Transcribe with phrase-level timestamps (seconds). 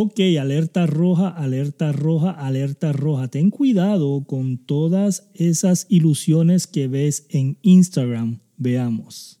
[0.00, 3.26] Ok, alerta roja, alerta roja, alerta roja.
[3.26, 8.38] Ten cuidado con todas esas ilusiones que ves en Instagram.
[8.56, 9.37] Veamos.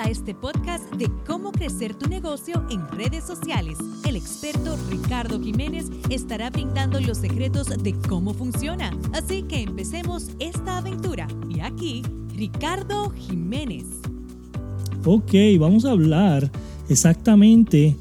[0.00, 3.78] A este podcast de cómo crecer tu negocio en redes sociales.
[4.06, 8.96] El experto Ricardo Jiménez estará brindando los secretos de cómo funciona.
[9.12, 11.28] Así que empecemos esta aventura.
[11.50, 12.02] Y aquí,
[12.34, 13.84] Ricardo Jiménez.
[15.04, 16.50] Ok, vamos a hablar
[16.88, 17.96] exactamente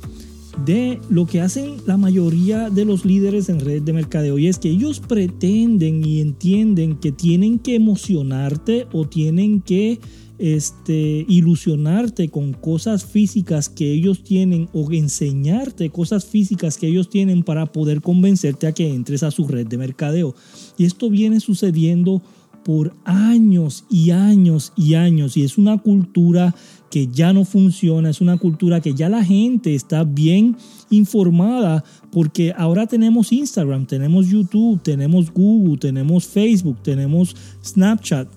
[0.66, 4.60] de lo que hacen la mayoría de los líderes en red de mercadeo y es
[4.60, 10.00] que ellos pretenden y entienden que tienen que emocionarte o tienen que
[10.40, 17.44] este, ilusionarte con cosas físicas que ellos tienen o enseñarte cosas físicas que ellos tienen
[17.44, 20.34] para poder convencerte a que entres a su red de mercadeo.
[20.78, 22.22] Y esto viene sucediendo
[22.64, 26.56] por años y años y años y es una cultura
[26.90, 30.58] que ya no funciona, es una cultura que ya la gente está bien
[30.90, 38.28] informada porque ahora tenemos Instagram, tenemos YouTube, tenemos Google, tenemos Facebook, tenemos Snapchat,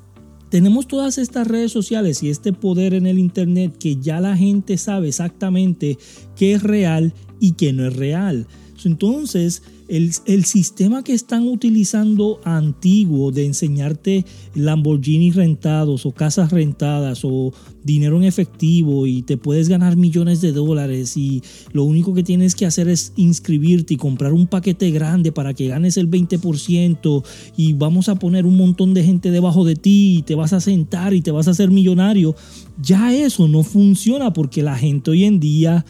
[0.50, 4.76] tenemos todas estas redes sociales y este poder en el Internet que ya la gente
[4.76, 5.96] sabe exactamente
[6.36, 8.46] qué es real y qué no es real.
[8.84, 14.24] Entonces, el, sistema que están utilizando antiguo de enseñarte
[14.54, 17.52] Lamborghini rentados o casas rentadas o
[17.84, 22.54] dinero en efectivo y te puedes ganar millones de dólares y lo único que tienes
[22.54, 27.24] que hacer es inscribirte y comprar un paquete grande para que ganes el 20%
[27.56, 30.60] y vamos a poner un montón de gente debajo de ti y te vas a
[30.60, 32.34] sentar y te vas a hacer millonario.
[32.80, 35.84] Ya eso no funciona porque la gente hoy en día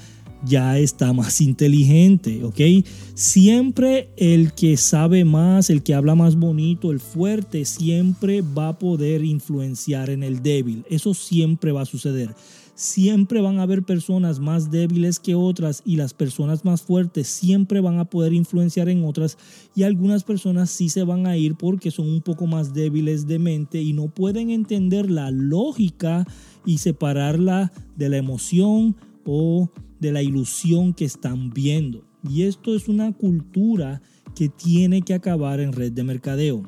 [0.44, 2.84] ya está más inteligente, ¿ok?
[3.14, 8.78] Siempre el que sabe más, el que habla más bonito, el fuerte, siempre va a
[8.78, 10.84] poder influenciar en el débil.
[10.90, 12.34] Eso siempre va a suceder.
[12.74, 17.80] Siempre van a haber personas más débiles que otras y las personas más fuertes siempre
[17.80, 19.36] van a poder influenciar en otras
[19.76, 23.38] y algunas personas sí se van a ir porque son un poco más débiles de
[23.38, 26.26] mente y no pueden entender la lógica
[26.64, 28.96] y separarla de la emoción
[29.26, 29.70] o
[30.02, 32.04] de la ilusión que están viendo.
[32.28, 34.02] Y esto es una cultura
[34.34, 36.64] que tiene que acabar en red de mercadeo.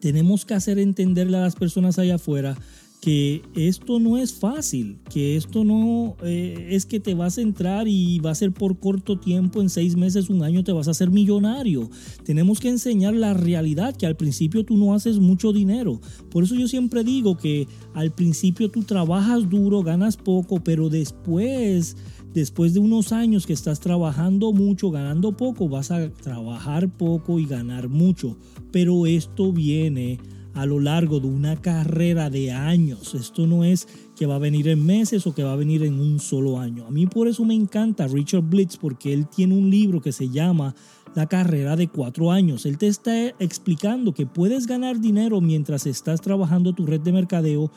[0.00, 2.58] Tenemos que hacer entenderle a las personas allá afuera
[3.02, 7.88] que esto no es fácil, que esto no eh, es que te vas a entrar
[7.88, 10.92] y va a ser por corto tiempo, en seis meses, un año te vas a
[10.92, 11.90] hacer millonario.
[12.24, 16.00] Tenemos que enseñar la realidad, que al principio tú no haces mucho dinero.
[16.30, 21.96] Por eso yo siempre digo que al principio tú trabajas duro, ganas poco, pero después
[22.34, 27.46] después de unos años que estás trabajando mucho, ganando poco, vas a trabajar poco y
[27.46, 28.36] ganar mucho.
[28.70, 30.20] Pero esto viene
[30.54, 33.14] a lo largo de una carrera de años.
[33.14, 35.98] Esto no es que va a venir en meses o que va a venir en
[35.98, 36.86] un solo año.
[36.86, 40.28] A mí por eso me encanta Richard Blitz porque él tiene un libro que se
[40.28, 40.74] llama
[41.14, 42.66] La carrera de cuatro años.
[42.66, 47.70] Él te está explicando que puedes ganar dinero mientras estás trabajando tu red de mercadeo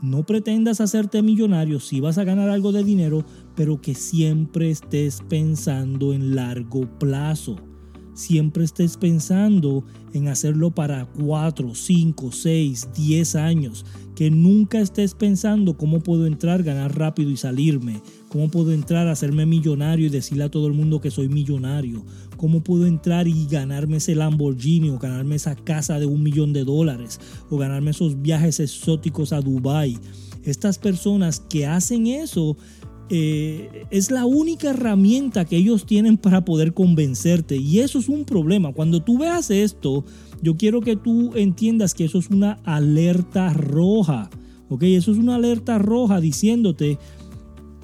[0.00, 3.24] no pretendas hacerte millonario si vas a ganar algo de dinero,
[3.56, 7.56] pero que siempre estés pensando en largo plazo.
[8.18, 13.86] Siempre estés pensando en hacerlo para 4, 5, 6, 10 años.
[14.16, 18.02] Que nunca estés pensando cómo puedo entrar, ganar rápido y salirme.
[18.28, 22.04] Cómo puedo entrar, hacerme millonario y decirle a todo el mundo que soy millonario.
[22.36, 26.64] Cómo puedo entrar y ganarme ese Lamborghini o ganarme esa casa de un millón de
[26.64, 27.20] dólares.
[27.50, 29.96] O ganarme esos viajes exóticos a Dubai.
[30.42, 32.56] Estas personas que hacen eso
[33.10, 37.56] eh, es la única herramienta que ellos tienen para poder convencerte.
[37.56, 38.72] Y eso es un problema.
[38.72, 40.04] Cuando tú veas esto,
[40.42, 44.28] yo quiero que tú entiendas que eso es una alerta roja.
[44.68, 44.82] ¿Ok?
[44.82, 46.98] Eso es una alerta roja diciéndote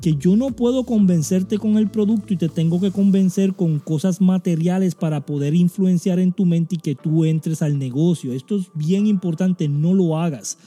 [0.03, 4.21] que yo no puedo convencerte con el producto y te tengo que convencer con cosas
[4.21, 8.35] materiales para poder influenciar en tu mente y que tú entres al negocio.
[8.35, 10.59] Esto es bien importante, no lo hagas.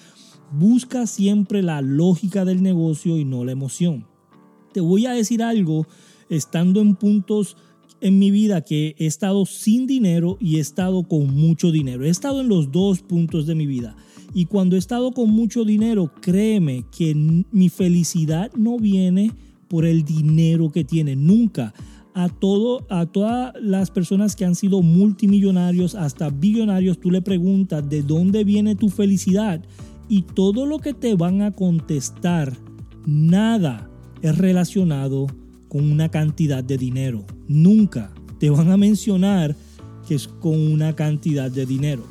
[0.52, 4.06] Busca siempre la lógica del negocio y no la emoción
[4.78, 5.88] te voy a decir algo,
[6.30, 7.58] estando en puntos
[8.00, 12.06] en mi vida que he estado sin dinero y he estado con mucho dinero.
[12.06, 13.96] He estado en los dos puntos de mi vida.
[14.36, 19.32] Y cuando he estado con mucho dinero, créeme que mi felicidad no viene
[19.68, 21.74] por el dinero que tiene, nunca.
[22.14, 27.90] A, todo, a todas las personas que han sido multimillonarios hasta billonarios, tú le preguntas
[27.90, 29.60] de dónde viene tu felicidad
[30.08, 32.54] y todo lo que te van a contestar,
[33.08, 33.90] nada
[34.22, 35.28] es relacionado
[35.68, 37.26] con una cantidad de dinero.
[37.48, 39.56] Nunca te van a mencionar
[40.08, 42.04] que es con una cantidad de dinero.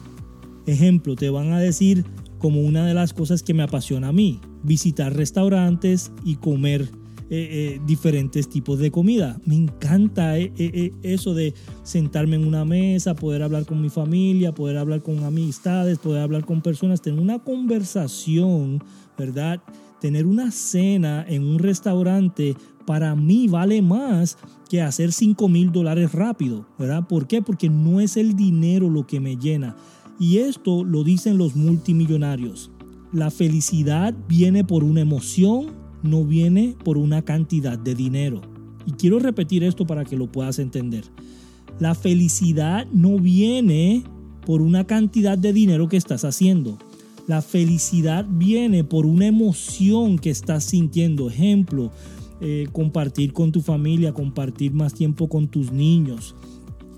[0.66, 2.04] Ejemplo, te van a decir
[2.38, 6.90] como una de las cosas que me apasiona a mí, visitar restaurantes y comer
[7.28, 9.40] eh, eh, diferentes tipos de comida.
[9.44, 14.78] Me encanta eh, eso de sentarme en una mesa, poder hablar con mi familia, poder
[14.78, 18.82] hablar con amistades, poder hablar con personas, tener una conversación,
[19.18, 19.60] ¿verdad?
[20.00, 22.54] Tener una cena en un restaurante
[22.86, 24.38] para mí vale más
[24.70, 27.06] que hacer 5 mil dólares rápido, ¿verdad?
[27.08, 27.42] ¿Por qué?
[27.42, 29.76] Porque no es el dinero lo que me llena.
[30.18, 32.70] Y esto lo dicen los multimillonarios.
[33.12, 35.75] La felicidad viene por una emoción
[36.06, 38.40] no viene por una cantidad de dinero.
[38.86, 41.04] Y quiero repetir esto para que lo puedas entender.
[41.78, 44.04] La felicidad no viene
[44.46, 46.78] por una cantidad de dinero que estás haciendo.
[47.26, 51.28] La felicidad viene por una emoción que estás sintiendo.
[51.28, 51.90] Ejemplo,
[52.40, 56.36] eh, compartir con tu familia, compartir más tiempo con tus niños,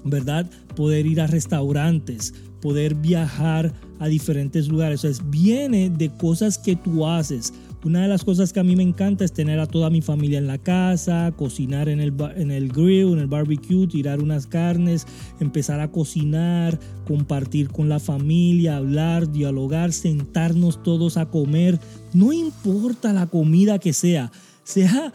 [0.05, 0.51] ¿verdad?
[0.77, 5.05] Poder ir a restaurantes, poder viajar a diferentes lugares.
[5.05, 7.55] O viene de cosas que tú haces.
[7.85, 10.39] Una de las cosas que a mí me encanta es tener a toda mi familia
[10.39, 15.07] en la casa, cocinar en el, en el grill, en el barbecue, tirar unas carnes,
[15.39, 21.79] empezar a cocinar, compartir con la familia, hablar, dialogar, sentarnos todos a comer.
[22.13, 24.33] No importa la comida que sea,
[24.69, 25.13] sea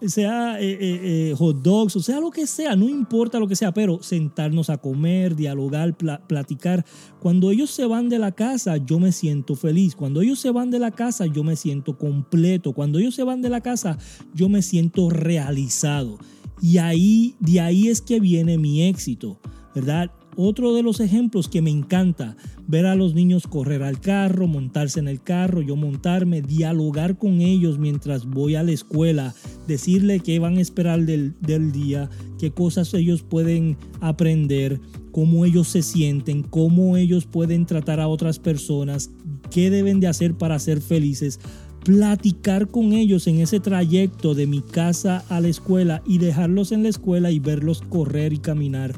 [0.00, 1.00] sea eh, eh,
[1.30, 4.68] eh, hot dogs, o sea lo que sea, no importa lo que sea, pero sentarnos
[4.68, 5.96] a comer, dialogar,
[6.26, 6.84] platicar.
[7.20, 9.94] Cuando ellos se van de la casa, yo me siento feliz.
[9.94, 12.72] Cuando ellos se van de la casa, yo me siento completo.
[12.72, 13.98] Cuando ellos se van de la casa,
[14.34, 16.18] yo me siento realizado.
[16.60, 19.38] Y ahí, de ahí es que viene mi éxito,
[19.74, 20.10] ¿verdad?
[20.36, 22.36] Otro de los ejemplos que me encanta,
[22.68, 27.40] ver a los niños correr al carro, montarse en el carro, yo montarme, dialogar con
[27.40, 29.34] ellos mientras voy a la escuela,
[29.66, 34.80] decirle qué van a esperar del, del día, qué cosas ellos pueden aprender,
[35.10, 39.10] cómo ellos se sienten, cómo ellos pueden tratar a otras personas,
[39.50, 41.40] qué deben de hacer para ser felices.
[41.84, 46.82] Platicar con ellos en ese trayecto de mi casa a la escuela y dejarlos en
[46.82, 48.94] la escuela y verlos correr y caminar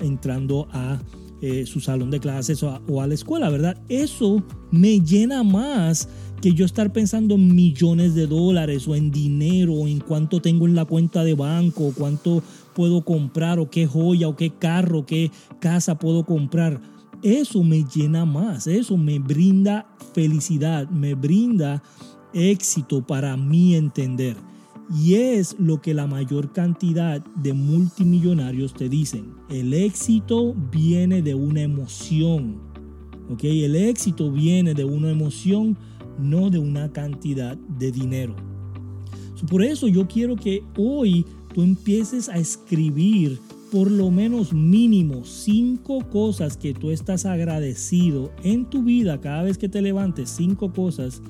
[0.00, 1.00] entrando a
[1.42, 3.76] eh, su salón de clases o a, la escuela, ¿verdad?
[3.90, 6.08] Eso me llena más
[6.40, 10.66] que yo estar pensando en millones de dólares o en dinero o en cuánto tengo
[10.66, 12.42] en la cuenta de banco, o cuánto
[12.74, 16.80] puedo comprar o qué joya o qué carro, qué casa puedo comprar.
[17.22, 21.82] Eso me llena más, eso me brinda felicidad, me brinda
[22.32, 24.36] éxito para mí entender.
[24.94, 29.32] Y es lo que la mayor cantidad de multimillonarios te dicen.
[29.48, 32.60] El éxito viene de una emoción.
[33.28, 33.44] ¿Ok?
[33.44, 35.76] El éxito viene de una emoción,
[36.20, 38.36] no de una cantidad de dinero.
[39.50, 43.38] por eso yo quiero que hoy tú empieces a escribir
[43.72, 49.58] por lo menos mínimo cinco cosas que tú estás agradecido en tu vida cada vez
[49.58, 50.30] que te levantes.
[50.30, 51.20] Cinco cosas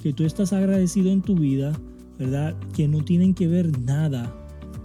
[0.00, 1.72] que tú estás agradecido en tu vida
[2.20, 2.54] ¿verdad?
[2.74, 4.32] Que no tienen que ver nada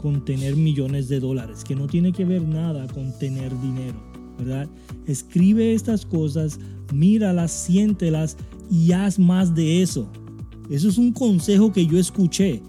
[0.01, 4.01] con tener millones de dólares, que no tiene que ver nada con tener dinero,
[4.39, 4.69] ¿verdad?
[5.05, 6.59] Escribe estas cosas,
[6.93, 8.37] míralas, siéntelas
[8.71, 10.09] y haz más de eso.
[10.69, 12.61] Eso es un consejo que yo escuché.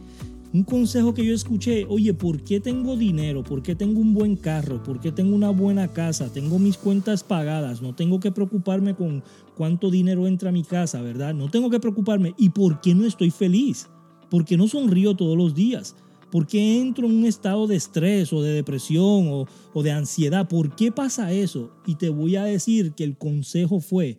[0.53, 3.45] Un consejo que yo escuché, oye, ¿por qué tengo dinero?
[3.45, 4.83] ¿Por qué tengo un buen carro?
[4.83, 6.33] ¿Por qué tengo una buena casa?
[6.33, 9.23] Tengo mis cuentas pagadas, no tengo que preocuparme con
[9.55, 11.35] cuánto dinero entra a mi casa, ¿verdad?
[11.35, 12.35] No tengo que preocuparme.
[12.37, 13.87] ¿Y por qué no estoy feliz?
[14.31, 15.97] ¿Por qué no sonrío todos los días?
[16.31, 20.49] ¿Por qué entro en un estado de estrés o de depresión o, o de ansiedad?
[20.49, 21.71] ¿Por qué pasa eso?
[21.87, 24.19] Y te voy a decir que el consejo fue,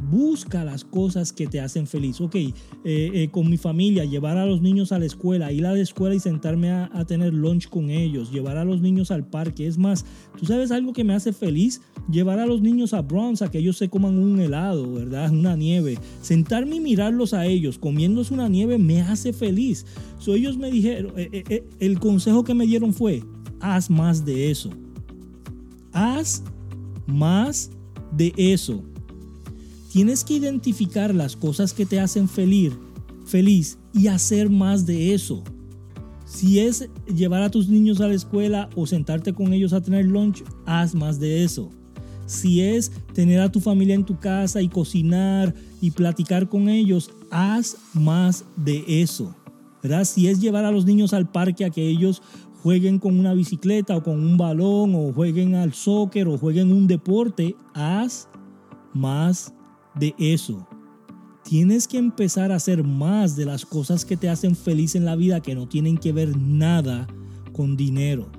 [0.00, 2.20] Busca las cosas que te hacen feliz.
[2.20, 2.52] Ok, eh,
[2.84, 6.14] eh, con mi familia, llevar a los niños a la escuela, ir a la escuela
[6.14, 9.66] y sentarme a, tener lunch con ellos, llevar a los niños al parque.
[9.66, 10.04] Es más,
[10.38, 13.58] tú sabes algo que me hace feliz, llevar a los niños a Bronx a que
[13.58, 15.30] ellos se coman un helado, ¿verdad?
[15.30, 15.98] Una nieve.
[16.20, 19.86] Sentarme y mirarlos a ellos comiéndose una nieve me hace feliz.
[20.18, 23.22] So, ellos me dijeron, eh, el consejo que me dieron fue,
[23.60, 24.70] haz más de eso.
[25.92, 26.42] Haz
[27.06, 27.70] más
[28.16, 28.82] de eso.
[29.92, 32.72] Tienes que identificar las cosas que te hacen feliz,
[33.26, 35.44] feliz y hacer más de eso.
[36.24, 40.06] Si es llevar a tus niños a la escuela o sentarte con ellos a tener
[40.06, 41.68] lunch, haz más de eso.
[42.24, 47.10] Si es tener a tu familia en tu casa y cocinar y platicar con ellos,
[47.30, 49.36] haz más de eso.
[50.04, 52.22] Si es llevar a los niños al parque a que ellos
[52.62, 56.86] jueguen con una bicicleta o con un balón o jueguen al soccer o jueguen un
[56.86, 58.26] deporte, haz
[58.94, 59.52] más
[59.94, 60.66] de eso.
[61.44, 65.16] Tienes que empezar a hacer más de las cosas que te hacen feliz en la
[65.16, 67.06] vida que no tienen que ver nada
[67.52, 68.30] con dinero,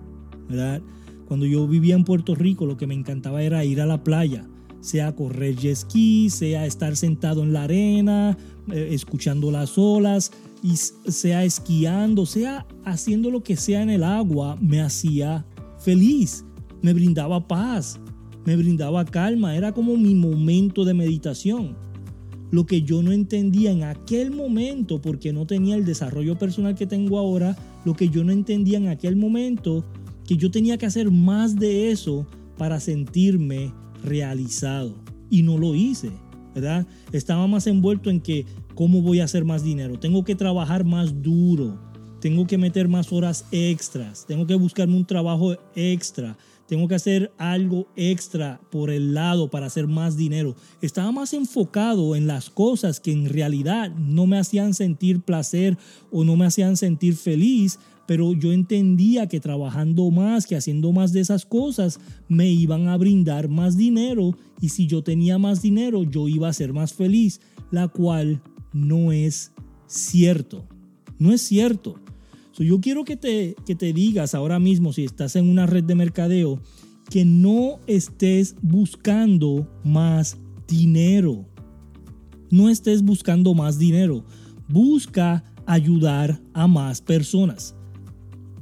[0.47, 0.81] ¿verdad?
[1.27, 4.47] Cuando yo vivía en Puerto Rico, lo que me encantaba era ir a la playa,
[4.81, 8.37] sea correr jet ski, sea estar sentado en la arena,
[8.71, 10.31] eh, escuchando las olas,
[10.61, 15.45] y sea esquiando, sea haciendo lo que sea en el agua, me hacía
[15.79, 16.45] feliz,
[16.81, 17.99] me brindaba paz,
[18.45, 21.75] me brindaba calma, era como mi momento de meditación.
[22.51, 26.85] Lo que yo no entendía en aquel momento, porque no tenía el desarrollo personal que
[26.85, 29.83] tengo ahora, lo que yo no entendía en aquel momento,
[30.27, 33.73] que yo tenía que hacer más de eso para sentirme
[34.03, 34.93] realizado.
[35.29, 36.11] Y no lo hice,
[36.53, 36.85] ¿verdad?
[37.11, 38.45] Estaba más envuelto en que,
[38.75, 39.99] ¿cómo voy a hacer más dinero?
[39.99, 41.79] Tengo que trabajar más duro,
[42.19, 46.37] tengo que meter más horas extras, tengo que buscarme un trabajo extra,
[46.73, 50.55] tengo que hacer algo extra por el lado para hacer más dinero.
[50.81, 55.77] Estaba más enfocado en las cosas que en realidad no me hacían sentir placer
[56.11, 57.77] o no me hacían sentir feliz,
[58.07, 62.97] pero yo entendía que trabajando más, que haciendo más de esas cosas, me iban a
[62.97, 67.39] brindar más dinero y si yo tenía más dinero, yo iba a ser más feliz,
[67.69, 68.41] la cual
[68.73, 69.51] no es
[69.85, 70.67] cierto.
[71.19, 72.02] No es cierto.
[72.61, 75.95] Yo quiero que te, que te digas ahora mismo, si estás en una red de
[75.95, 76.59] mercadeo,
[77.09, 81.45] que no estés buscando más dinero.
[82.51, 84.23] No estés buscando más dinero.
[84.69, 87.75] Busca ayudar a más personas.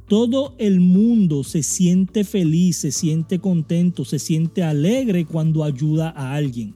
[0.07, 6.33] Todo el mundo se siente feliz, se siente contento, se siente alegre cuando ayuda a
[6.33, 6.75] alguien.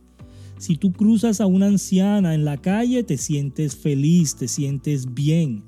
[0.57, 5.63] Si tú cruzas a una anciana en la calle, te sientes feliz, te sientes bien.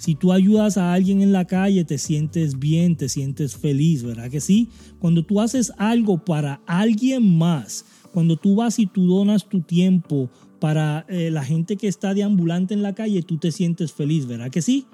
[0.00, 4.30] Si tú ayudas a alguien en la calle, te sientes bien, te sientes feliz, ¿verdad
[4.30, 4.70] que sí?
[4.98, 10.30] Cuando tú haces algo para alguien más, cuando tú vas y tú donas tu tiempo
[10.58, 14.24] para eh, la gente que está de ambulante en la calle, tú te sientes feliz,
[14.24, 14.86] ¿verdad que sí?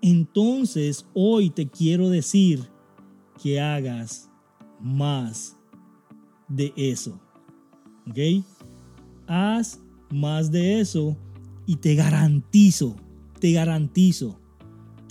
[0.00, 2.66] Entonces hoy te quiero decir
[3.42, 4.30] que hagas
[4.80, 5.54] más
[6.48, 7.20] de eso.
[8.08, 8.42] ¿Ok?
[9.26, 11.14] Haz más de eso
[11.66, 12.96] y te garantizo,
[13.38, 14.40] te garantizo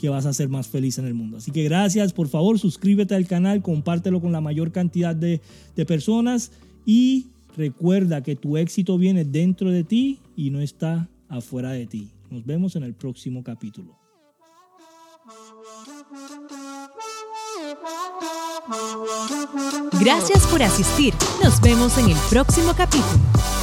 [0.06, 1.38] que vas a ser más feliz en el mundo.
[1.38, 5.42] Así que gracias, por favor suscríbete al canal, compártelo con la mayor cantidad de,
[5.76, 6.52] de personas
[6.86, 7.26] y
[7.58, 12.10] recuerda que tu éxito viene dentro de ti y no está afuera de ti.
[12.30, 13.98] Nos vemos en el próximo capítulo.
[20.00, 21.16] Gracias por asistir.
[21.44, 23.55] Nos vemos en el próximo capítulo.